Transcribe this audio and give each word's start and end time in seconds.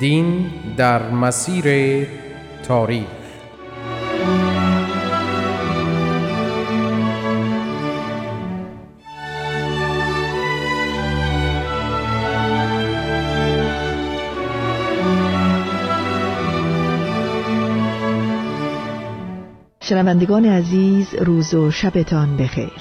دین 0.00 0.50
در 0.76 1.10
مسیر 1.10 2.06
تاریخ. 2.62 3.06
شنوندگان 19.80 20.44
عزیز 20.44 21.14
روز 21.14 21.54
و 21.54 21.70
شبتان 21.70 22.36
بخیر. 22.36 22.72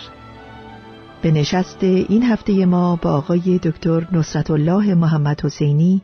به 1.21 1.31
نشست 1.31 1.83
این 1.83 2.23
هفته 2.23 2.65
ما 2.65 2.95
با 2.95 3.13
آقای 3.13 3.59
دکتر 3.63 4.07
نصرت 4.11 4.51
الله 4.51 4.95
محمد 4.95 5.41
حسینی 5.45 6.01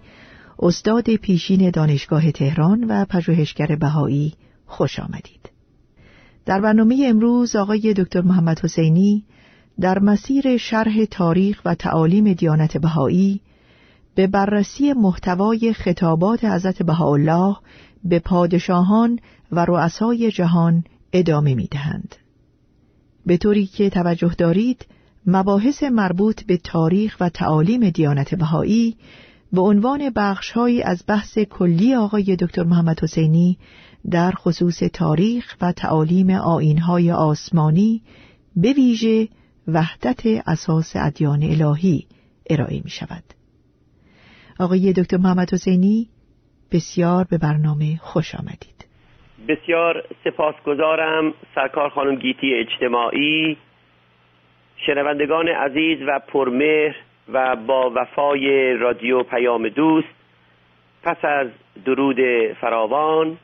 استاد 0.62 1.16
پیشین 1.16 1.70
دانشگاه 1.70 2.32
تهران 2.32 2.84
و 2.84 3.06
پژوهشگر 3.06 3.76
بهایی 3.76 4.34
خوش 4.66 5.00
آمدید. 5.00 5.50
در 6.46 6.62
برنامه 6.62 7.06
امروز 7.08 7.56
آقای 7.56 7.94
دکتر 7.94 8.22
محمد 8.22 8.60
حسینی 8.60 9.26
در 9.80 10.00
مسیر 10.00 10.58
شرح 10.58 11.06
تاریخ 11.06 11.62
و 11.66 11.76
تعالیم 11.76 12.34
دیانت 12.34 12.78
بهایی 12.78 13.42
به 14.16 14.28
بررسی 14.28 14.94
محتوای 14.94 15.74
خطابات 15.74 16.46
حضرت 16.46 16.84
بهاءالله 16.84 17.56
به 18.04 18.20
پادشاهان 18.20 19.20
و 19.52 19.66
رؤسای 19.66 20.32
جهان 20.32 20.84
ادامه 21.14 21.56
می 21.56 21.68
دهند. 21.68 22.16
به 23.26 23.38
طوری 23.38 23.66
که 23.66 23.90
توجه 23.90 24.34
دارید 24.38 24.86
مباحث 25.26 25.84
مربوط 25.84 26.44
به 26.44 26.58
تاریخ 26.58 27.18
و 27.20 27.30
تعالیم 27.30 27.90
دیانت 27.90 28.36
بهایی 28.36 28.98
به 29.54 29.62
عنوان 29.62 30.12
بخشهایی 30.16 30.84
از 30.84 31.06
بحث 31.08 31.40
کلی 31.40 31.96
آقای 31.96 32.36
دکتر 32.36 32.64
محمد 32.64 33.04
حسینی 33.04 33.58
در 34.12 34.32
خصوص 34.32 34.80
تاریخ 34.94 35.56
و 35.62 35.72
تعالیم 35.72 36.30
آینهای 36.30 37.12
آسمانی 37.12 38.02
به 38.56 38.74
ویژه 38.74 39.28
وحدت 39.68 40.22
اساس 40.48 40.94
ادیان 40.96 41.44
الهی 41.44 42.06
ارائه 42.50 42.82
می 42.84 42.90
شود. 42.90 43.24
آقای 44.60 44.94
دکتر 44.94 45.18
محمد 45.18 45.54
حسینی 45.54 46.10
بسیار 46.72 47.26
به 47.30 47.38
برنامه 47.38 47.98
خوش 47.98 48.36
آمدید. 48.36 48.86
بسیار 49.48 50.04
سپاسگزارم 50.24 51.34
سرکار 51.56 51.90
خانم 51.90 52.16
گیتی 52.16 52.54
اجتماعی 52.54 53.58
شنوندگان 54.86 55.48
عزیز 55.48 55.98
و 56.08 56.20
پرمهر 56.28 56.96
و 57.30 57.56
با 57.56 57.92
وفای 57.96 58.74
رادیو 58.74 59.24
پیام 59.24 59.70
دوست 59.70 60.08
پس 61.04 61.26
از 61.26 61.48
درود 61.86 62.18
فراوان 62.54 63.38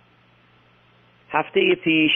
هفته 1.32 1.76
پیش 1.76 2.12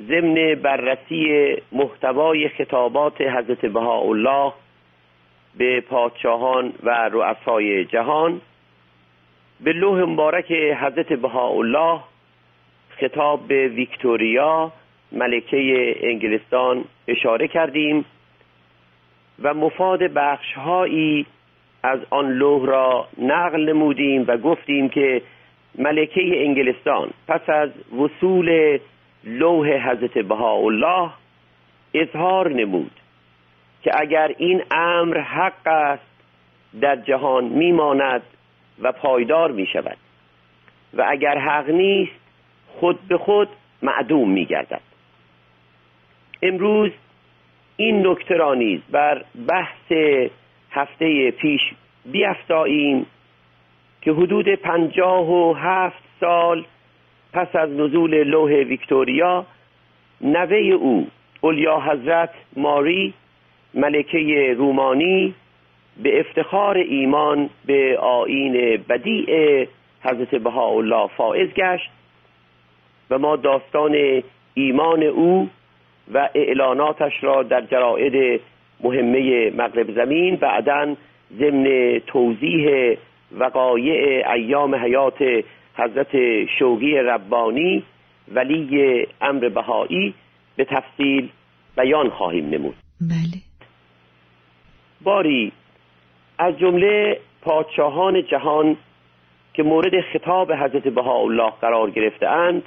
ضمن 0.00 0.54
بررسی 0.54 1.56
محتوای 1.72 2.48
خطابات 2.48 3.20
حضرت 3.20 3.66
بهاءالله 3.66 4.52
به 5.58 5.80
پادشاهان 5.80 6.72
و 6.82 6.90
رؤسای 6.90 7.84
جهان 7.84 8.40
به 9.60 9.72
لوح 9.72 10.00
مبارک 10.02 10.52
حضرت 10.52 11.12
بهاءالله 11.12 12.00
خطاب 13.00 13.48
به 13.48 13.68
ویکتوریا 13.68 14.72
ملکه 15.12 15.94
انگلستان 16.00 16.84
اشاره 17.08 17.48
کردیم. 17.48 18.04
و 19.42 19.54
مفاد 19.54 20.02
بخشهایی 20.02 21.26
از 21.82 22.00
آن 22.10 22.32
لوح 22.32 22.66
را 22.66 23.08
نقل 23.18 23.68
نمودیم 23.68 24.24
و 24.28 24.36
گفتیم 24.36 24.88
که 24.88 25.22
ملکه 25.78 26.44
انگلستان 26.44 27.10
پس 27.28 27.48
از 27.48 27.70
وصول 28.00 28.78
لوح 29.24 29.90
حضرت 29.90 30.18
بهاءالله 30.18 31.10
اظهار 31.94 32.52
نمود 32.52 33.00
که 33.82 33.90
اگر 34.00 34.34
این 34.38 34.62
امر 34.70 35.20
حق 35.20 35.66
است 35.66 36.12
در 36.80 36.96
جهان 36.96 37.44
میماند 37.44 38.22
و 38.82 38.92
پایدار 38.92 39.50
می 39.50 39.66
شود 39.66 39.96
و 40.94 41.04
اگر 41.08 41.38
حق 41.38 41.70
نیست 41.70 42.20
خود 42.66 43.08
به 43.08 43.18
خود 43.18 43.48
معدوم 43.82 44.30
می 44.30 44.44
گردد 44.44 44.80
امروز 46.42 46.90
این 47.76 48.06
نکته 48.06 48.34
را 48.34 48.54
نیز 48.54 48.80
بر 48.90 49.24
بحث 49.48 49.92
هفته 50.70 51.30
پیش 51.30 51.60
بیافتاییم 52.04 53.06
که 54.00 54.12
حدود 54.12 54.48
پنجاه 54.48 55.30
و 55.30 55.52
هفت 55.52 56.02
سال 56.20 56.64
پس 57.32 57.56
از 57.56 57.70
نزول 57.70 58.22
لوح 58.22 58.50
ویکتوریا 58.50 59.46
نوه 60.20 60.56
او 60.56 61.06
اولیا 61.40 61.80
حضرت 61.80 62.30
ماری 62.56 63.14
ملکه 63.74 64.54
رومانی 64.58 65.34
به 66.02 66.20
افتخار 66.20 66.76
ایمان 66.76 67.50
به 67.66 67.98
آین 67.98 68.76
بدیع 68.88 69.66
حضرت 70.04 70.34
بهاءالله 70.34 71.06
فائز 71.06 71.48
گشت 71.48 71.90
و 73.10 73.18
ما 73.18 73.36
داستان 73.36 74.22
ایمان 74.54 75.02
او 75.02 75.48
و 76.14 76.28
اعلاناتش 76.34 77.12
را 77.20 77.42
در 77.42 77.60
جرائد 77.60 78.40
مهمه 78.80 79.50
مغرب 79.50 79.94
زمین 79.94 80.36
بعدا 80.36 80.96
ضمن 81.38 81.98
توضیح 82.06 82.96
وقایع 83.38 84.30
ایام 84.32 84.74
حیات 84.74 85.44
حضرت 85.74 86.44
شوقی 86.58 86.96
ربانی 86.96 87.82
ولی 88.34 89.06
امر 89.20 89.48
بهایی 89.48 90.14
به 90.56 90.64
تفصیل 90.64 91.28
بیان 91.76 92.10
خواهیم 92.10 92.50
نمود. 92.50 92.74
بله. 93.00 93.40
باری 95.00 95.52
از 96.38 96.58
جمله 96.58 97.20
پادشاهان 97.42 98.22
جهان 98.26 98.76
که 99.54 99.62
مورد 99.62 100.00
خطاب 100.00 100.52
حضرت 100.52 100.88
بهاءالله 100.88 101.52
قرار 101.60 101.90
گرفتهاند 101.90 102.62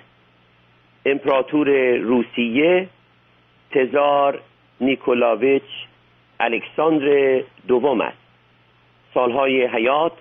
امپراتور 1.05 1.97
روسیه 1.97 2.88
تزار 3.75 4.40
نیکولاویچ 4.81 5.63
الکساندر 6.40 7.41
دوم 7.68 8.02
است. 8.02 8.18
سالهای 9.13 9.66
حیات 9.66 10.12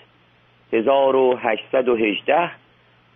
1818 0.72 2.50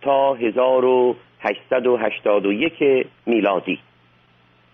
تا 0.01 0.33
1881 0.33 3.07
میلادی. 3.25 3.79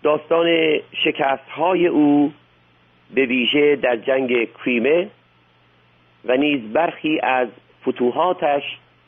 داستان 0.02 0.78
شکست 1.04 1.48
های 1.48 1.86
او 1.86 2.32
به 3.14 3.26
ویژه 3.26 3.76
در 3.76 3.96
جنگ 3.96 4.52
کریمه 4.52 5.08
و 6.24 6.36
نیز 6.36 6.72
برخی 6.72 7.20
از 7.22 7.48
فتوحاتش 7.88 8.62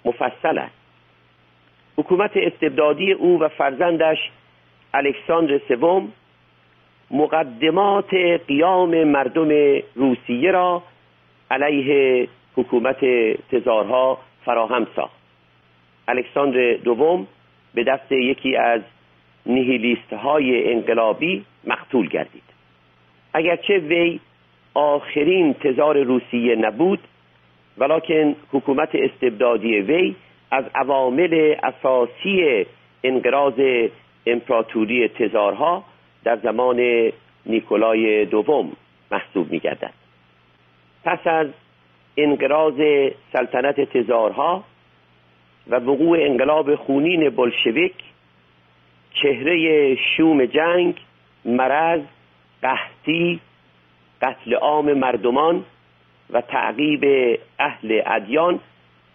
مفصل 0.05 0.59
است. 0.59 0.75
حکومت 1.97 2.31
استبدادی 2.35 3.13
او 3.13 3.41
و 3.41 3.49
فرزندش 3.49 4.19
الکساندر 4.95 5.61
سوم 5.69 6.13
مقدمات 7.11 8.15
قیام 8.49 9.05
مردم 9.05 9.81
روسیه 9.95 10.51
را 10.51 10.83
علیه 11.51 12.29
حکومت 12.57 13.05
تزارها 13.53 14.19
فراهم 14.45 14.87
ساخت. 14.97 15.19
الکساندر 16.09 16.73
دوم 16.73 17.27
به 17.75 17.85
دست 17.85 18.13
یکی 18.13 18.57
از 18.57 18.81
نیهیلیست 19.47 20.13
های 20.13 20.73
انقلابی 20.73 21.45
مقتول 21.65 22.09
گردید. 22.09 22.43
اگرچه 23.35 23.79
وی 23.79 24.21
آخرین 24.75 25.55
تزار 25.55 26.03
روسیه 26.03 26.57
نبود 26.57 26.99
ولیکن 27.79 28.37
حکومت 28.53 28.95
استبدادی 28.95 29.81
وی 29.81 30.15
از 30.51 30.65
عوامل 30.75 31.55
اساسی 31.63 32.67
انقراض 33.05 33.89
امپراتوری 34.27 35.09
تزارها 35.09 35.85
در 36.25 36.37
زمان 36.37 37.11
نیکولای 37.47 38.25
دوم 38.25 38.73
محسوب 39.11 39.53
می 39.53 39.59
گردد. 39.59 39.93
پس 41.05 41.27
از 41.27 41.47
انقراض 42.17 42.75
سلطنت 43.33 43.81
تزارها 43.81 44.65
و 45.69 45.77
وقوع 45.77 46.19
انقلاب 46.21 46.75
خونین 46.75 47.31
بلشویک 47.31 47.95
چهره 49.15 49.95
شوم 49.95 50.45
جنگ 50.45 50.95
مرض 51.45 52.01
قحطی 52.63 53.41
قتل 54.23 54.55
عام 54.55 54.93
مردمان 54.93 55.65
و 56.31 56.41
تعقیب 56.41 57.05
اهل 57.59 58.03
ادیان 58.07 58.61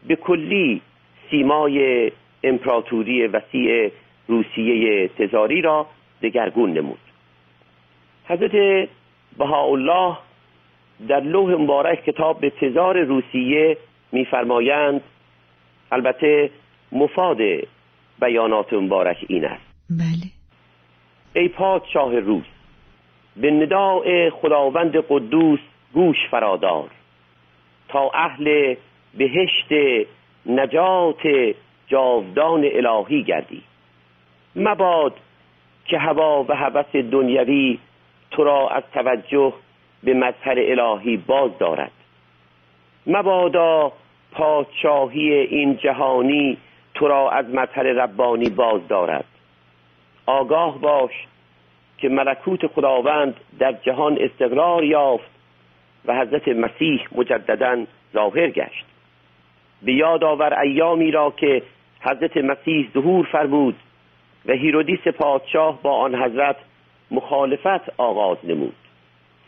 به 0.08 0.16
کلی 0.16 0.82
سیمای 1.30 2.12
امپراتوری 2.44 3.28
وسیع 3.28 3.92
روسیه 4.28 5.08
تزاری 5.08 5.62
را 5.62 5.88
دگرگون 6.24 6.74
نمود. 6.74 7.00
حضرت 8.26 8.90
بهاءالله 9.38 10.18
در 11.08 11.20
لوح 11.20 11.52
مبارک 11.52 12.06
کتاب 12.06 12.40
به 12.40 12.50
تزار 12.50 13.04
روسیه 13.04 13.78
میفرمایند 14.12 15.02
البته 15.92 16.50
مفاد 16.92 17.38
بیانات 18.22 18.74
مبارک 18.74 19.18
این 19.28 19.46
است. 19.46 19.64
بله. 19.90 20.32
ای 21.36 21.48
پادشاه 21.48 22.20
روس 22.20 22.46
به 23.38 23.52
نداع 23.52 24.30
خداوند 24.30 24.96
قدوس 25.10 25.60
گوش 25.94 26.18
فرادار. 26.32 26.90
تا 27.90 28.12
اهل 28.14 28.76
بهشت 29.18 30.08
نجات 30.46 31.56
جاودان 31.88 32.64
الهی 32.74 33.24
گردی. 33.24 33.64
مباد 34.56 35.14
که 35.86 35.98
هوا 35.98 36.46
و 36.50 36.56
هوس 36.56 36.96
دنیوی 36.96 37.80
تو 38.32 38.44
را 38.44 38.70
از 38.70 38.84
توجه 38.94 39.54
به 40.04 40.14
مظهر 40.14 40.56
الهی 40.58 41.18
باز 41.18 41.58
دارد. 41.58 41.92
مبادا 43.08 43.92
پادشاهی 44.32 45.34
این 45.34 45.78
جهانی 45.78 46.58
تو 46.94 47.08
را 47.08 47.32
از 47.32 47.46
مظهر 47.50 47.84
ربانی 47.84 48.50
باز 48.50 48.88
دارد. 48.88 49.26
آگاه 50.26 50.80
باش 50.80 51.12
که 51.98 52.10
ملکوت 52.10 52.68
خداوند 52.68 53.36
در 53.60 53.72
جهان 53.72 54.18
استقرار 54.22 54.84
یافت 54.84 55.32
و 56.06 56.20
حضرت 56.20 56.48
مسیح 56.48 57.08
مجددا 57.16 57.86
ظاهر 58.14 58.50
گشت. 58.50 58.86
به 59.84 59.94
یاد 59.94 60.24
آور 60.24 60.60
ایامی 60.60 61.12
را 61.12 61.32
که 61.38 61.64
حضرت 62.02 62.38
مسیح 62.38 62.90
ظهور 62.94 63.26
فرمود 63.32 63.76
و 64.46 64.52
هیرودیس 64.52 65.08
پادشاه 65.08 65.82
با 65.82 65.96
آن 65.96 66.16
حضرت 66.16 66.56
مخالفت 67.12 67.90
آغاز 67.98 68.38
نمود. 68.44 68.76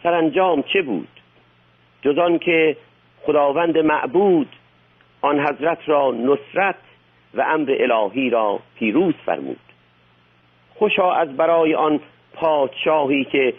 سرانجام 0.03 0.61
چه 0.73 0.81
بود؟ 0.81 1.07
جز 2.01 2.39
که 2.41 2.77
خداوند 3.21 3.77
معبود 3.77 4.47
آن 5.21 5.39
حضرت 5.39 5.89
را 5.89 6.11
نصرت 6.11 6.75
و 7.33 7.41
امر 7.41 7.75
الهی 7.79 8.29
را 8.29 8.59
پیروز 8.75 9.13
فرمود. 9.25 9.59
خوشا 10.75 11.11
از 11.13 11.37
برای 11.37 11.75
آن 11.75 11.99
پادشاهی 12.33 13.25
که 13.25 13.53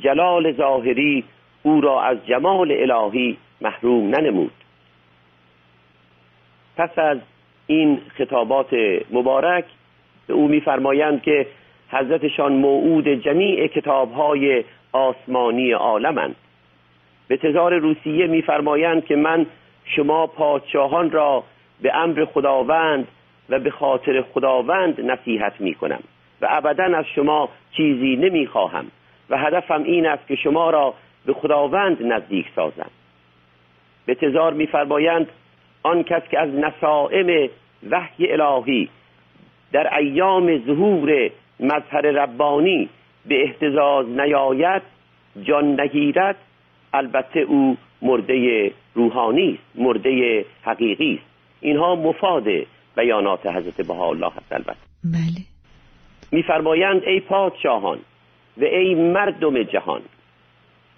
جلال 0.00 0.52
ظاهری 0.52 1.24
او 1.62 1.80
را 1.80 2.02
از 2.02 2.26
جمال 2.26 2.72
الهی 2.72 3.36
محروم 3.60 4.14
ننمود. 4.14 4.52
پس 6.76 6.98
از 6.98 7.18
این 7.66 8.00
خطابات 8.16 8.74
مبارک 9.10 9.64
به 10.26 10.34
او 10.34 10.48
میفرمایند 10.48 11.22
که 11.22 11.46
حضرتشان 11.88 12.52
موعود 12.52 13.08
جمیع 13.08 13.66
کتابهای 13.66 14.64
آسمانی 14.92 15.72
عالمند. 15.72 16.36
به 17.28 17.36
تزار 17.36 17.78
روسیه 17.78 18.26
میفرمایند 18.26 19.04
که 19.04 19.16
من 19.16 19.46
شما 19.84 20.26
پادشاهان 20.26 21.10
را 21.10 21.44
به 21.82 21.96
امر 21.96 22.24
خداوند 22.24 23.08
و 23.48 23.58
به 23.58 23.70
خاطر 23.70 24.22
خداوند 24.22 25.00
نصیحت 25.00 25.60
می 25.60 25.74
کنم 25.74 26.00
و 26.40 26.46
ابدا 26.50 26.84
از 26.84 27.04
شما 27.14 27.48
چیزی 27.76 28.16
نمی 28.16 28.46
خواهم 28.46 28.86
و 29.30 29.38
هدفم 29.38 29.82
این 29.82 30.06
است 30.06 30.26
که 30.26 30.34
شما 30.34 30.70
را 30.70 30.94
به 31.26 31.32
خداوند 31.32 32.02
نزدیک 32.02 32.46
سازم. 32.56 32.90
به 34.06 34.14
تزار 34.14 34.52
میفرمایند 34.52 35.28
آن 35.82 36.02
کس 36.02 36.22
که 36.30 36.38
از 36.38 36.48
نسائم 36.54 37.48
وحی 37.90 38.32
الهی 38.32 38.88
در 39.72 39.96
ایام 39.98 40.58
ظهور 40.66 41.30
مظهر 41.60 42.00
ربانی 42.00 42.88
به 43.26 43.42
احتزاز 43.42 44.08
نیاید 44.08 44.82
جان 45.42 45.80
نگیرد 45.80 46.36
البته 46.94 47.40
او 47.40 47.76
مرده 48.02 48.72
روحانی 48.94 49.50
است 49.52 49.80
مرده 49.80 50.44
حقیقی 50.62 51.14
است. 51.14 51.32
اینها 51.60 51.94
مفاد 51.94 52.44
بیانات 52.96 53.46
حضرت 53.46 53.86
بهاءالله 53.86 54.26
هست 54.36 54.52
البته. 54.52 54.78
بله. 55.04 55.44
میفرمایند 56.32 57.02
ای 57.04 57.20
پادشاهان 57.20 57.98
و 58.58 58.64
ای 58.64 58.94
مردم 58.94 59.62
جهان 59.62 60.02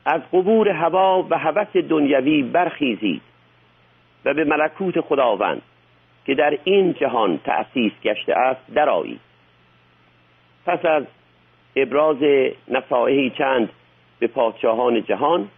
از 0.06 0.20
قبور 0.32 0.68
هوا 0.68 1.26
و 1.30 1.38
هوس 1.38 1.76
دنیوی 1.76 2.42
برخیزید 2.42 3.22
و 4.24 4.34
به 4.34 4.44
ملکوت 4.44 5.00
خداوند 5.00 5.62
که 6.26 6.34
در 6.34 6.58
این 6.64 6.92
جهان 6.92 7.38
تأسیس 7.38 7.92
گشته 8.02 8.34
است 8.34 8.74
درآیید. 8.74 9.20
پس 10.66 10.84
از 10.84 11.04
ابراز 11.76 12.16
نصائحی 12.68 13.30
چند 13.30 13.70
به 14.18 14.26
پادشاهان 14.26 15.04
جهان 15.04 15.48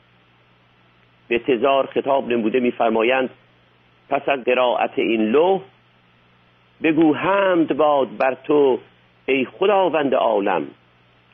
به 1.29 1.39
تزار 1.39 1.87
خطاب 1.87 2.33
نموده 2.33 2.61
میفرمایند 2.61 3.31
پس 4.09 4.29
از 4.29 4.45
قرائت 4.45 4.99
این 4.99 5.23
لوح 5.23 5.61
بگو 6.83 7.15
حمد 7.15 7.77
باد 7.77 8.17
بر 8.17 8.37
تو 8.45 8.79
ای 9.27 9.45
خداوند 9.45 10.15
عالم 10.15 10.67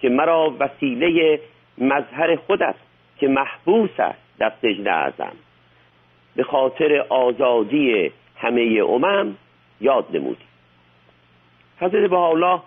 که 0.01 0.09
مرا 0.09 0.55
وسیله 0.61 1.41
مظهر 1.79 2.37
خودت 2.37 2.75
که 3.19 3.29
محبوس 3.29 4.01
است 4.01 4.19
در 4.39 4.53
سجن 4.63 4.89
اعظم. 4.89 5.33
به 6.37 6.43
خاطر 6.43 7.07
آزادی 7.09 8.13
همه 8.43 8.83
امم 8.89 9.37
یاد 9.81 10.07
نمودی 10.17 10.45
حضرت 11.81 12.13
الله 12.13 12.61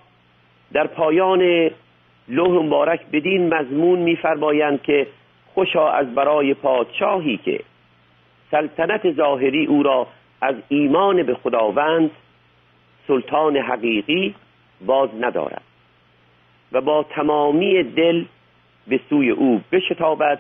در 0.74 0.88
پایان 0.88 1.70
لوح 2.28 2.66
مبارک 2.66 3.06
بدین 3.12 3.54
مضمون 3.54 4.00
میفرمایند 4.00 4.82
که 4.82 5.08
خوشا 5.54 5.92
از 5.92 6.16
برای 6.16 6.54
پادشاهی 6.54 7.38
که 7.38 7.60
سلطنت 8.52 9.12
ظاهری 9.12 9.66
او 9.66 9.84
را 9.84 10.08
از 10.42 10.56
ایمان 10.68 11.24
به 11.24 11.36
خداوند 11.36 12.12
سلطان 13.08 13.58
حقیقی 13.58 14.36
باز 14.86 15.10
ندارد 15.22 15.62
و 16.72 16.82
با 16.82 17.04
تمامی 17.04 17.84
دل 17.84 18.26
به 18.88 19.00
سوی 19.10 19.30
او 19.30 19.62
بشتابد 19.72 20.40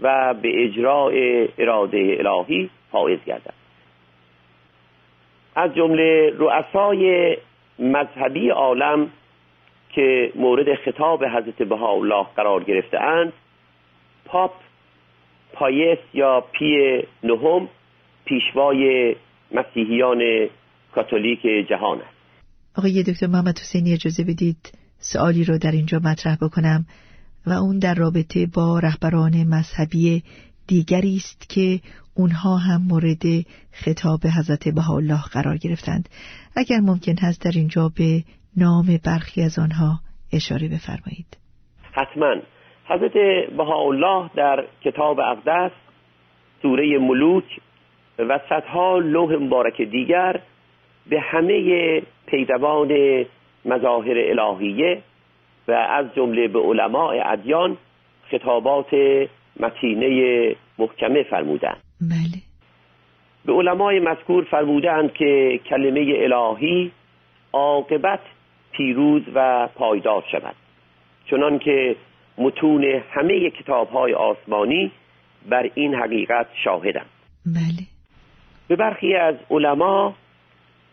و 0.00 0.34
به 0.34 0.64
اجراع 0.64 1.12
اراده 1.58 2.16
الهی 2.20 2.70
حائز 2.92 3.18
گردد. 3.26 3.65
از 5.56 5.74
جمله 5.74 6.32
رؤسای 6.38 7.36
مذهبی 7.78 8.48
عالم 8.48 9.10
که 9.90 10.32
مورد 10.34 10.74
خطاب 10.84 11.24
حضرت 11.24 11.62
بهاءالله 11.62 12.26
قرار 12.36 12.64
گرفته 12.64 13.00
اند 13.00 13.32
پاپ 14.24 14.52
پایس 15.52 15.98
یا 16.14 16.44
پی 16.52 17.02
نهم 17.24 17.68
پیشوای 18.24 19.16
مسیحیان 19.52 20.48
کاتولیک 20.94 21.68
جهان 21.68 21.98
است. 22.00 22.16
آقای 22.78 23.02
دکتر 23.02 23.26
محمد 23.26 23.58
حسینی 23.58 23.92
اجازه 23.92 24.24
بدید 24.24 24.72
سوالی 24.98 25.44
رو 25.44 25.58
در 25.58 25.70
اینجا 25.70 25.98
مطرح 26.04 26.36
بکنم 26.42 26.86
و 27.46 27.50
اون 27.50 27.78
در 27.78 27.94
رابطه 27.94 28.46
با 28.54 28.78
رهبران 28.78 29.44
مذهبی 29.48 30.22
دیگری 30.68 31.16
است 31.16 31.48
که 31.54 31.80
اونها 32.16 32.56
هم 32.56 32.80
مورد 32.90 33.24
خطاب 33.72 34.20
حضرت 34.38 34.68
بهاءالله 34.68 35.22
قرار 35.32 35.56
گرفتند. 35.56 36.08
اگر 36.56 36.80
ممکن 36.80 37.14
هست 37.22 37.44
در 37.44 37.50
اینجا 37.54 37.90
به 37.96 38.22
نام 38.56 38.86
برخی 39.04 39.42
از 39.42 39.58
آنها 39.58 40.00
اشاره 40.32 40.68
بفرمایید. 40.68 41.38
حتما. 41.92 42.34
حضرت 42.88 43.12
بهاءالله 43.56 44.30
در 44.36 44.64
کتاب 44.84 45.20
اقدس 45.20 45.70
سوره 46.62 46.98
ملوک 46.98 47.44
و 48.18 48.40
صدها 48.48 48.98
لوح 48.98 49.32
مبارک 49.32 49.82
دیگر 49.82 50.40
به 51.10 51.20
همه 51.20 52.02
پیروان 52.26 53.24
مظاهر 53.64 54.18
الهیه 54.18 55.02
و 55.68 55.72
از 55.72 56.06
جمله 56.16 56.48
به 56.48 56.58
علماء 56.58 57.32
ادیان 57.32 57.76
خطابات 58.30 58.94
متینه 59.60 60.54
محکمه 60.78 61.22
فرمودند. 61.22 61.82
بله. 62.00 62.42
به 63.44 63.52
علمای 63.52 64.00
مذکور 64.00 64.44
فرمودند 64.44 65.12
که 65.12 65.60
کلمه 65.70 66.14
الهی 66.16 66.92
عاقبت 67.52 68.20
پیروز 68.72 69.22
و 69.34 69.68
پایدار 69.74 70.24
شود. 70.32 70.54
چنان 71.30 71.58
که 71.58 71.96
متون 72.38 72.84
همه 73.10 73.50
کتاب 73.50 73.90
های 73.90 74.14
آسمانی 74.14 74.90
بر 75.48 75.70
این 75.74 75.94
حقیقت 75.94 76.46
شاهدند. 76.64 77.10
بله. 77.46 77.86
به 78.68 78.76
برخی 78.76 79.14
از 79.14 79.34
علما 79.50 80.14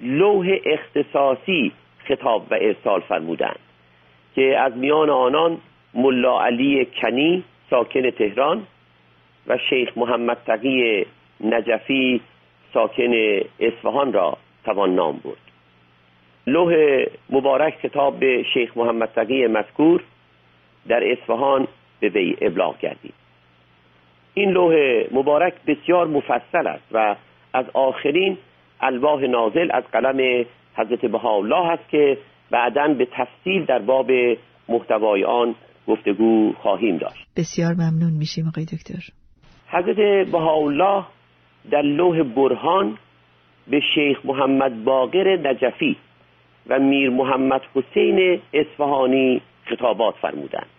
لوح 0.02 0.48
اختصاصی 0.66 1.72
خطاب 2.08 2.48
و 2.52 2.58
ارسال 2.62 3.02
فرمودند 3.02 3.60
که 4.36 4.60
از 4.60 4.78
میان 4.78 5.10
آنان 5.10 5.58
ملا 5.94 6.46
علی 6.46 6.88
کنی 7.02 7.44
ساکن 7.74 8.10
تهران 8.12 8.68
و 9.48 9.58
شیخ 9.70 9.98
محمد 9.98 10.38
تقی 10.48 11.06
نجفی 11.44 12.22
ساکن 12.74 13.14
اصفهان 13.60 14.14
را 14.14 14.38
توان 14.66 14.96
نام 14.96 15.20
برد. 15.24 15.38
لوح 16.48 17.04
مبارک 17.30 17.82
کتاب 17.82 18.20
به 18.20 18.44
شیخ 18.54 18.78
محمد 18.78 19.10
تقی 19.16 19.48
مذکور 19.48 20.04
در 20.88 21.12
اصفهان 21.12 21.68
به 22.00 22.10
وی 22.10 22.36
ابلاغ 22.42 22.80
گردید 22.80 23.14
این 24.34 24.52
لوح 24.52 25.04
مبارک 25.12 25.54
بسیار 25.68 26.08
مفصل 26.08 26.68
است 26.68 26.88
و 26.92 27.16
از 27.54 27.66
آخرین 27.74 28.38
الواح 28.82 29.22
نازل 29.22 29.70
از 29.74 29.84
قلم 29.84 30.46
حضرت 30.76 31.06
بهاءالله 31.06 31.72
است 31.72 31.90
که 31.90 32.18
بعدا 32.52 32.88
به 32.88 33.08
تفصیل 33.12 33.66
در 33.66 33.80
باب 33.80 34.12
محتوای 34.70 35.24
آن 35.24 35.56
گفتگو 35.88 36.54
خواهیم 36.54 36.98
داشت. 36.98 37.28
بسیار 37.38 37.74
ممنون 37.74 38.14
میشیم 38.14 38.48
آقای 38.48 38.66
دکتر. 38.66 39.04
حضرت 39.68 40.28
بهاءالله 40.32 41.04
در 41.72 41.82
لوح 41.82 42.24
برهان 42.24 42.98
به 43.68 43.82
شیخ 43.96 44.26
محمد 44.26 44.84
باقر 44.84 45.38
نجفی 45.38 45.96
و 46.68 46.80
میر 46.80 47.10
محمد 47.10 47.62
حسین 47.76 48.42
اصفهانی 48.54 49.42
خطابات 49.66 50.16
فرمودند 50.16 50.70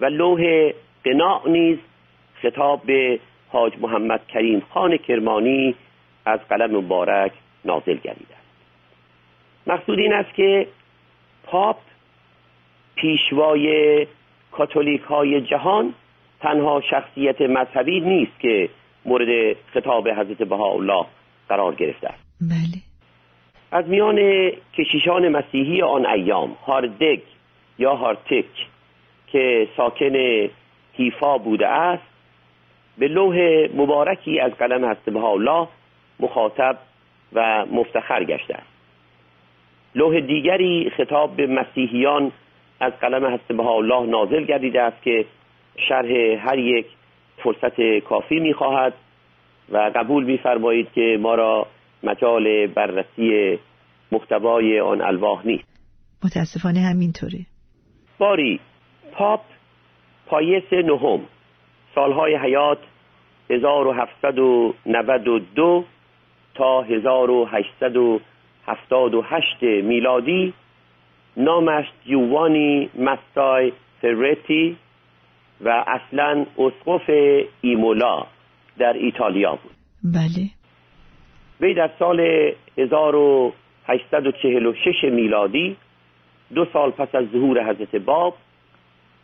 و 0.00 0.04
لوح 0.06 0.72
قناع 1.04 1.48
نیز 1.48 1.78
خطاب 2.42 2.82
به 2.82 3.20
حاج 3.48 3.72
محمد 3.80 4.26
کریم 4.26 4.60
خان 4.60 4.96
کرمانی 4.96 5.74
از 6.26 6.40
قلم 6.48 6.76
مبارک 6.76 7.32
نازل 7.64 7.94
گردیده 7.94 8.34
است 8.34 8.50
مقصود 9.66 9.98
این 9.98 10.12
است 10.12 10.34
که 10.34 10.66
پاپ 11.44 11.76
پیشوای 12.94 14.06
کاتولیک 14.52 15.00
های 15.00 15.40
جهان 15.40 15.94
تنها 16.40 16.80
شخصیت 16.90 17.40
مذهبی 17.40 18.00
نیست 18.00 18.40
که 18.40 18.68
مورد 19.04 19.56
خطاب 19.74 20.08
حضرت 20.08 20.42
بهاءالله 20.42 21.06
قرار 21.48 21.74
گرفته 21.74 22.08
است. 22.08 22.24
بله. 22.40 22.82
از 23.72 23.88
میان 23.88 24.50
کشیشان 24.74 25.28
مسیحی 25.28 25.82
آن 25.82 26.06
ایام 26.06 26.56
هاردگ 26.66 27.20
یا 27.78 27.94
هارتک 27.94 28.44
که 29.26 29.68
ساکن 29.76 30.48
هیفا 30.92 31.38
بوده 31.38 31.68
است 31.68 32.02
به 32.98 33.08
لوح 33.08 33.66
مبارکی 33.74 34.40
از 34.40 34.52
قلم 34.52 34.84
حضرت 34.84 35.04
بهاءالله 35.04 35.68
مخاطب 36.20 36.78
و 37.32 37.66
مفتخر 37.66 38.24
گشته 38.24 38.54
است. 38.54 38.70
لوح 39.94 40.20
دیگری 40.20 40.90
خطاب 40.96 41.36
به 41.36 41.46
مسیحیان 41.46 42.32
از 42.80 42.92
قلم 42.92 43.26
حضرت 43.26 43.48
بهاءالله 43.48 44.06
نازل 44.06 44.44
گردیده 44.44 44.82
است 44.82 45.02
که 45.02 45.24
شرح 45.88 46.10
هر 46.48 46.58
یک 46.58 46.86
فرصت 47.36 47.98
کافی 48.08 48.40
می‌خواهد 48.40 48.94
و 49.72 49.90
قبول 49.94 50.24
میفرمایید 50.24 50.92
که 50.92 51.18
ما 51.20 51.34
را 51.34 51.66
مجال 52.02 52.66
بررسی 52.66 53.58
محتوای 54.12 54.80
آن 54.80 55.00
الواح 55.00 55.46
نیست. 55.46 55.68
متاسفانه 56.24 56.80
همینطوره. 56.80 57.38
باری 58.18 58.60
پاپ 59.12 59.40
پایس 60.26 60.72
نهم 60.72 61.20
سالهای 61.94 62.36
حیات 62.36 62.78
1792 63.50 65.84
تا 66.54 66.82
1878 66.82 69.62
میلادی 69.62 70.54
نامش 71.36 71.84
جووانی 72.06 72.90
ماستای 72.98 73.72
فرتی 74.02 74.76
و 75.60 75.84
اصلا 75.86 76.46
اسقف 76.58 77.10
ایمولا 77.60 78.26
در 78.78 78.92
ایتالیا 78.92 79.50
بود. 79.50 79.72
بله. 80.04 80.50
وی 81.60 81.74
در 81.74 81.90
سال 81.98 82.20
1846 82.78 85.04
میلادی 85.04 85.76
دو 86.54 86.66
سال 86.72 86.90
پس 86.90 87.14
از 87.14 87.24
ظهور 87.32 87.70
حضرت 87.70 87.96
باب 87.96 88.36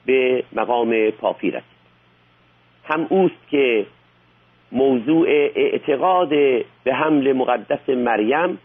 به 0.06 0.44
مقام 0.52 1.10
پاپی 1.10 1.50
رسید. 1.50 1.76
هم 2.84 3.06
اوست 3.10 3.48
که 3.50 3.86
موضوع 4.72 5.28
اعتقاد 5.56 6.28
به 6.84 6.94
حمل 6.94 7.32
مقدس 7.32 7.88
مریم 7.88 8.58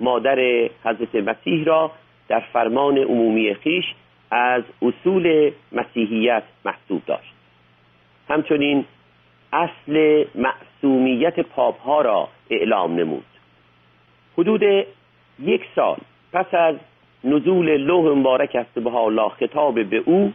مادر 0.00 0.68
حضرت 0.84 1.14
مسیح 1.14 1.64
را 1.64 1.90
در 2.28 2.40
فرمان 2.52 2.98
عمومی 2.98 3.54
خیش 3.54 3.84
از 4.30 4.62
اصول 4.82 5.50
مسیحیت 5.72 6.42
محسوب 6.64 7.02
داشت. 7.06 7.34
همچنین 8.28 8.84
اصل 9.52 10.24
معصومیت 10.34 11.40
پاپ 11.40 11.80
ها 11.80 12.00
را 12.00 12.28
اعلام 12.50 12.94
نمود. 12.94 13.24
حدود 14.38 14.62
یک 15.42 15.62
سال 15.74 15.96
پس 16.32 16.54
از 16.54 16.76
نزول 17.24 17.76
لوح 17.76 18.18
مبارک 18.18 18.56
است 18.56 18.78
به 18.78 18.94
الله 18.94 19.28
خطاب 19.28 19.82
به 19.82 19.96
او 19.96 20.32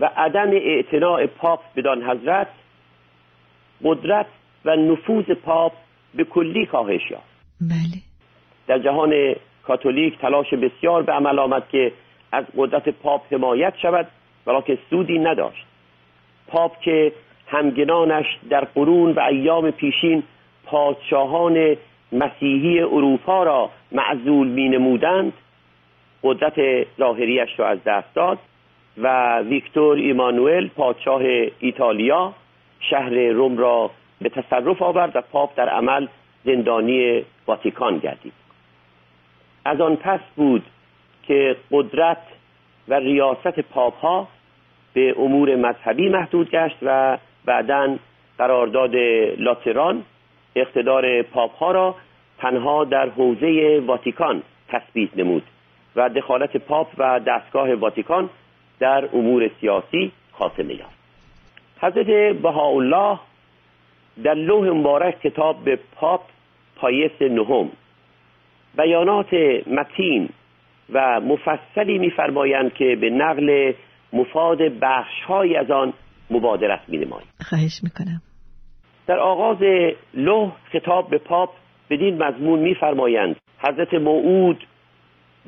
و 0.00 0.10
عدم 0.16 0.50
اعتناع 0.50 1.26
پاپ 1.26 1.60
بدان 1.76 2.02
حضرت 2.02 2.48
قدرت 3.84 4.26
و 4.64 4.76
نفوذ 4.76 5.24
پاپ 5.24 5.72
به 6.14 6.24
کلی 6.24 6.66
کاهش 6.66 7.10
یافت. 7.10 7.36
بله. 7.60 8.02
در 8.66 8.78
جهان 8.78 9.34
کاتولیک 9.66 10.18
تلاش 10.18 10.54
بسیار 10.54 11.02
به 11.02 11.12
عمل 11.12 11.38
آمد 11.38 11.68
که 11.68 11.92
از 12.32 12.44
قدرت 12.56 12.88
پاپ 12.88 13.32
حمایت 13.32 13.74
شود 13.82 14.06
ولیکن 14.46 14.78
سودی 14.90 15.18
نداشت. 15.18 15.66
پاپ 16.48 16.80
که 16.80 17.12
همگنانش 17.46 18.26
در 18.50 18.64
قرون 18.64 19.12
و 19.12 19.20
ایام 19.20 19.70
پیشین 19.70 20.22
پادشاهان 20.64 21.76
مسیحی 22.12 22.80
اروپا 22.80 23.42
را 23.42 23.70
معزول 23.92 24.48
می 24.48 24.68
نمودند 24.68 25.32
قدرت 26.22 26.86
ظاهریش 26.98 27.58
را 27.58 27.68
از 27.68 27.84
دست 27.84 28.14
داد 28.14 28.38
و 28.98 29.38
ویکتور 29.38 29.96
ایمانوئل 29.96 30.68
پادشاه 30.68 31.22
ایتالیا 31.60 32.32
شهر 32.80 33.14
روم 33.14 33.58
را 33.58 33.90
به 34.20 34.28
تصرف 34.28 34.82
آورد 34.82 35.16
و 35.16 35.20
پاپ 35.20 35.56
در 35.56 35.68
عمل 35.68 36.06
زندانی 36.44 37.22
واتیکان 37.46 37.98
گردید. 37.98 38.45
از 39.66 39.80
آن 39.80 39.96
پس 39.96 40.20
بود 40.36 40.62
که 41.22 41.56
قدرت 41.70 42.22
و 42.88 42.94
ریاست 42.94 43.60
پاپ 43.60 43.94
ها 43.94 44.28
به 44.94 45.14
امور 45.18 45.56
مذهبی 45.56 46.08
محدود 46.08 46.50
گشت 46.50 46.76
و 46.82 47.18
بعدا 47.44 47.96
قرارداد 48.38 48.96
لاتران 49.38 50.02
اقتدار 50.56 51.22
پاپ 51.22 51.54
ها 51.54 51.72
را 51.72 51.94
تنها 52.38 52.84
در 52.84 53.08
حوزه 53.08 53.82
واتیکان 53.86 54.42
تثبیت 54.68 55.16
نمود 55.16 55.42
و 55.96 56.08
دخالت 56.08 56.56
پاپ 56.56 56.88
و 56.98 57.20
دستگاه 57.20 57.74
واتیکان 57.74 58.30
در 58.78 59.08
امور 59.12 59.50
سیاسی 59.60 60.12
خاتمه 60.32 60.74
یافت. 60.74 60.96
حضرت 61.80 62.36
بهاءالله 62.36 63.18
در 64.24 64.34
لوح 64.34 64.68
مبارک 64.68 65.20
کتاب 65.20 65.64
به 65.64 65.78
پاپ 65.96 66.20
پایس 66.76 67.22
نهم 67.22 67.70
بیانات 68.76 69.34
متین 69.66 70.28
و 70.92 71.20
مفصلی 71.20 71.98
میفرمایند 71.98 72.72
که 72.72 72.96
به 73.00 73.10
نقل 73.10 73.72
مفاد 74.12 74.58
بخش 74.80 75.30
از 75.58 75.70
آن 75.70 75.92
مبادرت 76.30 76.80
می 76.88 76.98
نماید. 76.98 77.26
خواهش 77.48 77.80
می‌کنم 77.82 78.22
در 79.06 79.18
آغاز 79.18 79.58
لوح 80.14 80.52
خطاب 80.72 81.10
به 81.10 81.18
پاپ 81.18 81.50
بدین 81.90 82.22
مضمون 82.22 82.58
میفرمایند 82.58 83.36
حضرت 83.58 83.94
موعود 83.94 84.66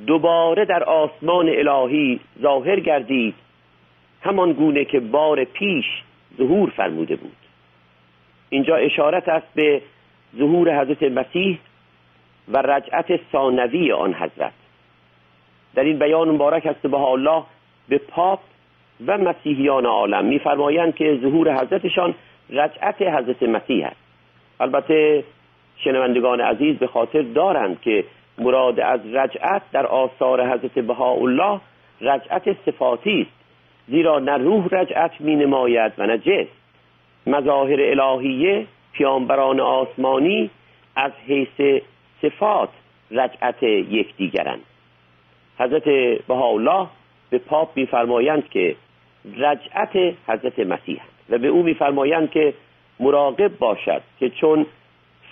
دوباره 0.06 0.64
در 0.64 0.84
آسمان 0.84 1.48
الهی 1.48 2.20
ظاهر 2.42 2.80
گردید 2.80 3.34
همان 4.22 4.52
گونه 4.52 4.84
که 4.84 5.00
بار 5.00 5.44
پیش 5.44 5.84
ظهور 6.38 6.70
فرموده 6.76 7.16
بود 7.16 7.36
اینجا 8.50 8.76
اشارت 8.76 9.28
است 9.28 9.46
به 9.54 9.82
ظهور 10.36 10.82
حضرت 10.82 11.02
مسیح 11.02 11.58
و 12.52 12.58
رجعت 12.58 13.20
ثانوی 13.32 13.92
آن 13.92 14.14
حضرت. 14.14 14.52
در 15.74 15.84
این 15.84 15.98
بیان 15.98 16.28
مبارک 16.28 16.66
است 16.66 16.82
به 16.86 17.00
الله 17.00 17.42
به 17.88 17.98
پاپ 17.98 18.40
و 19.06 19.18
مسیحیان 19.18 19.86
عالم 19.86 20.24
میفرمایند 20.24 20.94
که 20.94 21.18
ظهور 21.22 21.54
حضرتشان 21.54 22.14
رجعت 22.50 23.02
حضرت 23.02 23.42
مسیح 23.42 23.86
است. 23.86 23.96
البته 24.60 25.24
شنوندگان 25.76 26.40
عزیز 26.40 26.76
به 26.76 26.86
خاطر 26.86 27.22
دارند 27.22 27.80
که 27.80 28.04
مراد 28.38 28.80
از 28.80 29.00
رجعت 29.14 29.62
در 29.72 29.86
آثار 29.86 30.52
حضرت 30.52 30.78
بهاءالله 30.78 31.60
رجعت 32.00 32.56
صفاتی 32.66 33.20
است 33.20 33.38
زیرا 33.88 34.18
نه 34.18 34.36
روح 34.36 34.68
رجعت 34.72 35.20
می 35.20 35.36
نماید 35.36 35.92
و 35.98 36.06
نه 36.06 36.18
جسم. 36.18 36.48
مظاهر 37.26 37.80
الهیه 37.80 38.66
پیامبران 38.92 39.60
آسمانی 39.60 40.50
از 40.96 41.12
حیث 41.26 41.82
صفات 42.22 42.68
رجعت 43.10 43.62
یکدیگرند. 43.62 44.60
حضرت 45.58 45.84
بهاءالله 46.28 46.86
به 47.30 47.38
پاپ 47.38 47.76
میفرمایند 47.76 48.48
که 48.48 48.76
رجعت 49.36 50.14
حضرت 50.26 50.58
مسیح 50.58 51.00
و 51.30 51.38
به 51.38 51.48
او 51.48 51.62
میفرمایند 51.62 52.30
که 52.30 52.54
مراقب 53.00 53.58
باشد 53.58 54.02
که 54.20 54.30
چون 54.30 54.66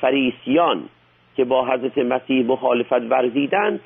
فریسیان 0.01 0.89
که 1.37 1.45
با 1.45 1.67
حضرت 1.67 1.99
مسیح 1.99 2.47
مخالفت 2.47 2.93
ورزیدند 2.93 3.81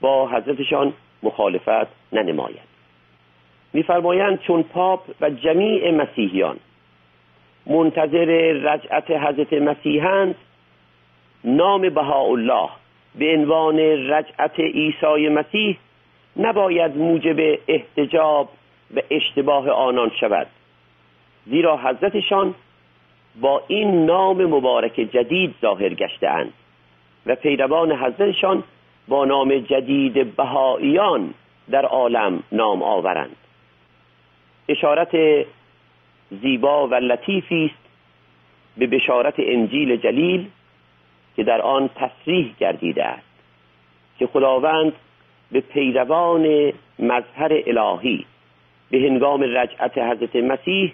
با 0.00 0.28
حضرتشان 0.28 0.92
مخالفت 1.22 1.86
ننماید. 2.12 2.74
میفرمایند 3.72 4.40
چون 4.40 4.62
پاپ 4.62 5.00
و 5.20 5.30
جمیع 5.30 5.90
مسیحیان 5.90 6.56
منتظر 7.66 8.52
رجعت 8.52 9.10
حضرت 9.10 9.52
مسیحند 9.52 10.34
نام 11.44 11.88
بهاءالله 11.88 12.68
به 13.14 13.34
عنوان 13.34 13.78
رجعت 14.10 14.60
عیسی 14.60 15.28
مسیح 15.28 15.76
نباید 16.36 16.96
موجب 16.96 17.58
احتجاب 17.68 18.48
و 18.96 19.00
اشتباه 19.10 19.70
آنان 19.70 20.10
شود. 20.20 20.46
زیرا 21.46 21.76
حضرتشان 21.76 22.54
با 23.40 23.62
این 23.68 24.06
نام 24.06 24.44
مبارک 24.44 24.94
جدید 24.94 25.54
ظاهر 25.62 25.94
گشته 25.94 26.46
و 27.26 27.34
پیروان 27.34 27.92
حضرتشان 27.92 28.62
با 29.08 29.24
نام 29.24 29.58
جدید 29.58 30.36
بهاییان 30.36 31.34
در 31.70 31.84
عالم 31.84 32.42
نام 32.52 32.82
آورند. 32.82 33.36
اشارت 34.68 35.16
زیبا 36.42 36.88
و 36.88 36.94
لطیفی 36.94 37.64
است 37.64 37.84
به 38.76 38.86
بشارت 38.86 39.34
انجیل 39.38 39.96
جلیل 39.96 40.46
که 41.36 41.44
در 41.44 41.60
آن 41.60 41.90
تصریح 41.94 42.54
گردیده 42.60 43.04
است 43.04 43.34
که 44.18 44.26
خداوند 44.26 44.92
به 45.52 45.60
پیروان 45.60 46.72
مظهر 46.98 47.62
الهی 47.66 48.26
به 48.90 48.98
هنگام 48.98 49.42
رجعت 49.42 49.98
حضرت 49.98 50.36
مسیح 50.36 50.92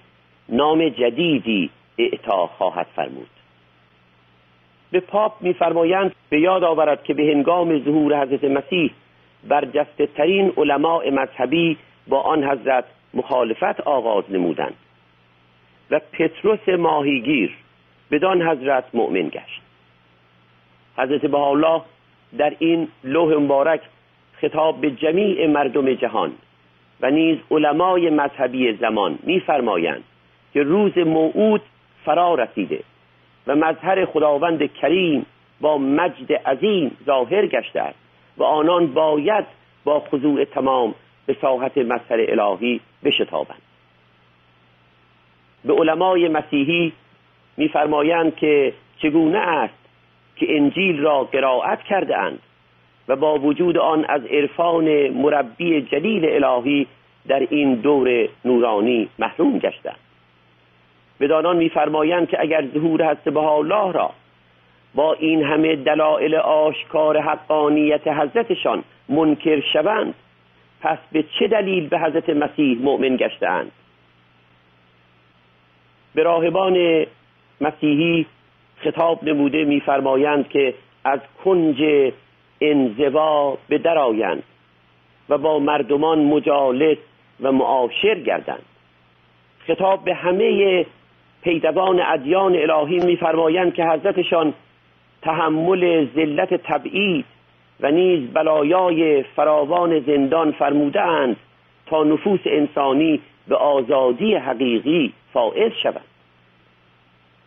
نام 0.49 0.89
جدیدی 0.89 1.71
اعطا 1.99 2.47
خواهد 2.47 2.87
فرمود. 2.97 3.31
به 4.91 5.01
پاپ 5.01 5.43
میفرمایند 5.43 6.15
به 6.29 6.41
یاد 6.41 6.65
آورد 6.65 7.05
که 7.05 7.15
به 7.15 7.23
هنگام 7.23 7.79
ظهور 7.79 8.23
حضرت 8.23 8.45
مسیح 8.45 8.91
برجسته 9.49 10.07
ترین 10.07 10.53
علماء 10.57 11.11
مذهبی 11.11 11.79
با 12.09 12.21
آن 12.21 12.45
حضرت 12.45 12.85
مخالفت 13.15 13.81
آغاز 13.81 14.25
نمودند 14.31 14.75
و 15.91 16.01
پتروس 16.13 16.69
ماهیگیر 16.69 17.57
بدان 18.11 18.43
حضرت 18.43 18.85
مؤمن 18.95 19.29
گشت. 19.29 19.63
حضرت 21.01 21.27
بهاءالله 21.27 21.83
در 22.39 22.53
این 22.59 22.89
لوح 23.05 23.35
مبارک 23.35 23.81
خطاب 24.41 24.81
به 24.81 24.91
جمیع 24.91 25.47
مردم 25.47 25.95
جهان 25.95 26.33
و 27.01 27.11
نیز 27.11 27.39
علمای 27.51 28.11
مذهبی 28.11 28.73
زمان 28.73 29.19
میفرمایند 29.23 30.05
که 30.53 30.63
روز 30.63 30.99
موعود 30.99 31.63
فرا 32.05 32.35
رسیده 32.35 32.81
و 33.47 33.57
مظهر 33.57 34.05
خداوند 34.05 34.73
کریم 34.73 35.27
با 35.61 35.79
مجد 35.79 36.33
عظیم 36.33 36.97
ظاهر 37.07 37.47
گشته 37.47 37.81
است 37.81 37.99
و 38.37 38.43
آنان 38.43 38.87
باید 38.87 39.45
با 39.85 40.01
خضوع 40.01 40.45
تمام 40.45 40.95
به 41.27 41.37
ساحت 41.41 41.79
مظهر 41.79 42.41
الهی 42.41 42.81
بشتابند. 43.05 43.63
به 45.65 45.75
علمای 45.75 46.29
مسیحی 46.29 46.93
میفرمایند 47.57 48.37
که 48.37 48.73
چگونه 49.03 49.39
است 49.39 49.80
که 50.41 50.57
انجیل 50.57 51.01
را 51.01 51.25
قرائت 51.25 51.83
کرده 51.83 52.19
اند 52.19 52.39
و 53.09 53.17
با 53.17 53.39
وجود 53.39 53.79
آن 53.79 54.05
از 54.09 54.25
عرفان 54.25 55.09
مربی 55.09 55.83
جلیل 55.83 56.45
الهی 56.45 56.87
در 57.29 57.47
این 57.51 57.75
دور 57.75 58.29
نورانی 58.45 59.09
محروم 59.19 59.59
گشتند. 59.59 59.97
بدانان 61.21 61.57
میفرمایند 61.57 62.29
که 62.29 62.41
اگر 62.41 62.67
ظهور 62.75 63.03
هست 63.03 63.25
به 63.25 63.41
الله 63.41 63.93
را 63.93 64.11
با 64.95 65.15
این 65.15 65.43
همه 65.43 65.77
دلایل 65.77 66.35
آشکار 66.35 67.21
حقانیت 67.21 68.09
حضرتشان 68.09 68.85
منکر 69.09 69.61
شوند 69.73 70.15
پس 70.81 70.99
به 71.13 71.25
چه 71.39 71.49
دلیل 71.49 71.89
به 71.89 71.99
حضرت 71.99 72.31
مسیح 72.31 72.79
مؤمن 72.79 73.17
گشتهاند؟ 73.17 73.73
به 76.15 76.23
راهبان 76.23 77.07
مسیحی 77.61 78.27
خطاب 78.85 79.25
نموده 79.25 79.65
میفرمایند 79.65 80.49
که 80.49 80.75
از 81.05 81.21
کنج 81.45 82.13
انزوا 82.61 83.59
به 83.69 83.79
درآیند 83.79 84.43
و 85.29 85.39
با 85.39 85.59
مردمان 85.59 86.19
مجالس 86.19 86.99
و 87.41 87.53
معاشر 87.53 88.15
گردند. 88.15 88.63
خطاب 89.67 90.05
به 90.05 90.15
همه 90.15 90.87
پیدوان 91.43 92.01
ادیان 92.01 92.57
الهی 92.57 92.99
میفرمایند 92.99 93.75
که 93.75 93.85
حضرتشان 93.85 94.55
تحمل 95.23 96.07
ذلت 96.15 96.55
تبعید 96.55 97.25
و 97.81 97.91
نیز 97.91 98.33
بلایای 98.33 99.23
فراوان 99.23 100.01
زندان 100.01 100.53
فرمودند 100.53 101.37
تا 101.87 102.05
نفوس 102.05 102.41
انسانی 102.47 103.21
به 103.49 103.57
آزادی 103.57 104.35
حقیقی 104.35 105.13
فائز 105.33 105.73
شود. 105.83 106.10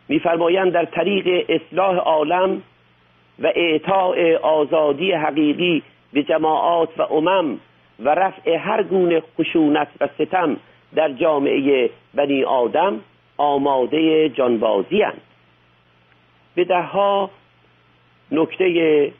میفرمایند 0.07 0.71
در 0.71 0.85
طریق 0.85 1.45
اصلاح 1.49 1.95
عالم 1.95 2.61
و 3.39 3.51
اعطاع 3.55 4.35
آزادی 4.35 5.11
حقیقی 5.11 5.83
به 6.13 6.23
جماعات 6.23 6.89
و 6.99 7.01
امم 7.01 7.59
و 7.99 8.09
رفع 8.09 8.57
هر 8.57 8.83
گونه 8.83 9.23
خشونت 9.37 9.87
و 10.01 10.07
ستم 10.07 10.57
در 10.95 11.11
جامعه 11.11 11.89
بنی 12.13 12.43
آدم 12.43 12.99
آماده 13.37 14.29
جانبازی 14.29 15.01
هستند 15.01 15.21
به 16.55 16.63
دهها 16.63 17.29
نکته 18.31 19.11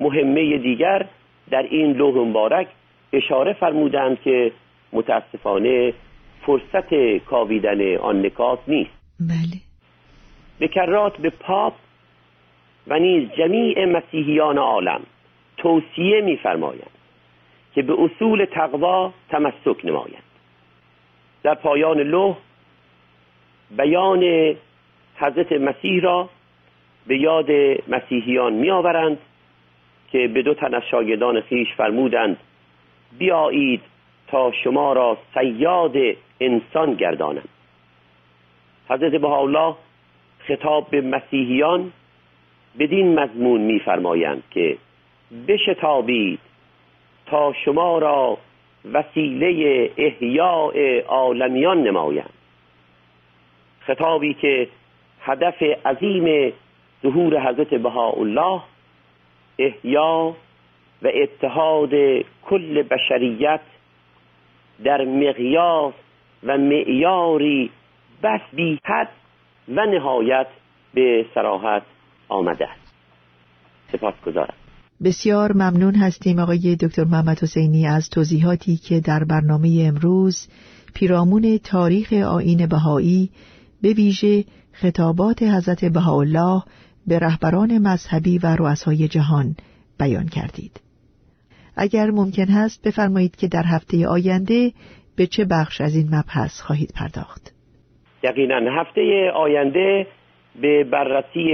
مهمه 0.00 0.58
دیگر 0.58 1.06
در 1.50 1.62
این 1.62 1.92
لوح 1.92 2.28
مبارک 2.28 2.68
اشاره 3.12 3.52
فرمودند 3.52 4.20
که 4.20 4.52
متاسفانه 4.92 5.92
فرصت 6.46 6.94
کاویدن 7.18 7.96
آن 7.96 8.26
نکات 8.26 8.58
نیست. 8.68 8.90
بله. 9.20 9.65
به 10.58 10.68
کرات 10.68 11.16
به 11.16 11.30
پاپ 11.30 11.74
و 12.86 12.98
نیز 12.98 13.30
جمیع 13.38 13.84
مسیحیان 13.84 14.58
عالم 14.58 15.00
توصیه 15.56 16.20
میفرمایند 16.20 16.90
که 17.74 17.82
به 17.82 17.94
اصول 17.98 18.44
تقوا 18.44 19.12
تمسک 19.28 19.84
نمایند. 19.84 20.22
در 21.42 21.54
پایان 21.54 22.00
لوح 22.00 22.36
بیان 23.70 24.54
حضرت 25.16 25.52
مسیح 25.52 26.02
را 26.02 26.28
به 27.06 27.18
یاد 27.18 27.50
مسیحیان 27.88 28.52
میآورند 28.52 29.18
که 30.12 30.28
به 30.28 30.42
دو 30.42 30.54
تن 30.54 30.74
از 30.74 30.82
شاگردان 30.90 31.40
خیش 31.40 31.68
فرمودند 31.76 32.36
بیایید 33.18 33.80
تا 34.28 34.52
شما 34.64 34.92
را 34.92 35.18
سیاد 35.34 35.96
انسان 36.40 36.94
گردانم. 36.94 37.48
حضرت 38.88 39.12
بهاءالله 39.12 39.74
خطاب 40.48 40.90
به 40.90 41.00
مسیحیان 41.00 41.92
بدین 42.78 43.20
مضمون 43.20 43.60
میفرمایند 43.60 44.42
که 44.50 44.76
بشتابید 45.48 46.38
تا 47.26 47.52
شما 47.64 47.98
را 47.98 48.38
وسیله 48.92 49.90
احیاء 49.96 51.00
عالمیان 51.08 51.82
نمایند. 51.82 52.32
خطابی 53.80 54.34
که 54.34 54.68
هدف 55.20 55.62
عظیم 55.62 56.52
ظهور 57.02 57.40
حضرت 57.40 57.74
بهاءالله 57.74 58.60
احیا 59.58 60.36
و 61.02 61.10
اتحاد 61.14 61.90
کل 62.44 62.82
بشریت 62.82 63.60
در 64.84 65.04
مقیاس 65.04 65.94
و 66.42 66.58
معیاری 66.58 67.70
بس 68.22 68.40
بی 68.52 68.78
و 69.68 69.86
نهایت 69.86 70.46
به 70.94 71.26
سراحت 71.34 71.82
آمده 72.28 72.68
است 72.68 72.94
سپاس 73.92 74.14
گذارم 74.26 74.54
بسیار 75.04 75.52
ممنون 75.52 75.94
هستیم 75.94 76.38
آقای 76.38 76.76
دکتر 76.76 77.04
محمد 77.04 77.42
حسینی 77.42 77.86
از 77.86 78.10
توضیحاتی 78.10 78.76
که 78.76 79.00
در 79.00 79.24
برنامه 79.24 79.84
امروز 79.88 80.48
پیرامون 80.94 81.58
تاریخ 81.58 82.12
آین 82.12 82.66
بهایی 82.66 83.30
به 83.82 83.92
ویژه 83.92 84.44
خطابات 84.72 85.42
حضرت 85.42 85.84
بهاءالله 85.84 86.62
به 87.06 87.18
رهبران 87.18 87.78
مذهبی 87.78 88.38
و 88.38 88.46
رؤسای 88.46 89.08
جهان 89.08 89.56
بیان 89.98 90.26
کردید. 90.26 90.80
اگر 91.76 92.10
ممکن 92.10 92.48
هست 92.48 92.82
بفرمایید 92.88 93.36
که 93.36 93.48
در 93.48 93.62
هفته 93.62 94.08
آینده 94.08 94.72
به 95.16 95.26
چه 95.26 95.44
بخش 95.44 95.80
از 95.80 95.94
این 95.94 96.14
مبحث 96.14 96.60
خواهید 96.60 96.92
پرداخت؟ 96.94 97.55
یقینا. 98.26 98.80
هفته 98.80 99.30
آینده 99.34 100.06
به 100.60 100.84
بررسی 100.84 101.48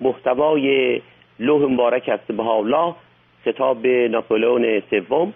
محتوای 0.00 1.00
لوح 1.38 1.72
مبارک 1.72 2.08
است 2.08 2.30
الله 2.40 2.94
کتاب 3.46 3.86
ناپولون 3.86 4.82
سوم 4.90 5.32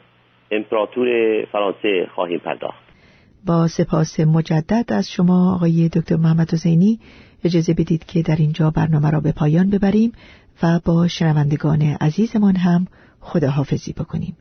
امپراتور 0.50 1.08
فرانسه 1.44 2.06
خواهیم 2.14 2.38
پرداخت. 2.38 2.84
با 3.46 3.68
سپاس 3.68 4.20
مجدد 4.20 4.84
از 4.88 5.10
شما 5.10 5.54
آقای 5.54 5.88
دکتر 5.88 6.16
محمد 6.16 6.52
حسینی. 6.52 6.98
اجازه 7.44 7.74
بدید 7.74 8.04
که 8.04 8.22
در 8.22 8.36
اینجا 8.36 8.70
برنامه 8.70 9.10
را 9.10 9.20
به 9.20 9.32
پایان 9.32 9.70
ببریم 9.70 10.12
و 10.62 10.80
با 10.84 11.08
شنوندگان 11.08 11.82
عزیزمان 12.00 12.56
هم 12.56 12.86
خداحافظی 13.20 13.92
بکنیم. 13.92 14.36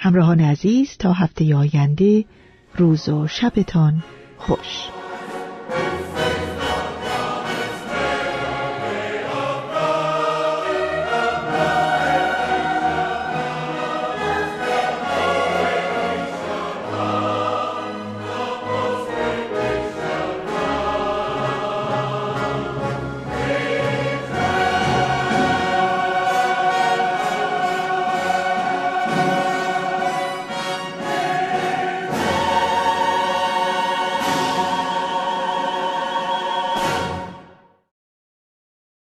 همراهان 0.00 0.40
عزیز 0.40 0.96
تا 0.98 1.12
هفته 1.12 1.56
آینده 1.56 2.24
روز 2.78 3.08
و 3.08 3.26
شبتان 3.26 3.92
خوش. 4.38 5.05